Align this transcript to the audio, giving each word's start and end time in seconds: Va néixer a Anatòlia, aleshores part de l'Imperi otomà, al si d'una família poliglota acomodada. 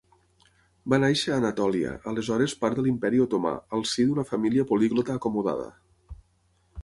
Va 0.93 0.97
néixer 1.01 1.33
a 1.33 1.35
Anatòlia, 1.41 1.91
aleshores 2.11 2.55
part 2.63 2.79
de 2.79 2.85
l'Imperi 2.87 3.21
otomà, 3.27 3.53
al 3.79 3.85
si 3.91 4.05
d'una 4.07 4.25
família 4.31 4.67
poliglota 4.71 5.21
acomodada. 5.21 5.69